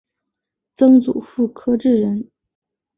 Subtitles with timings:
[0.73, 2.27] 曾祖父柯志仁。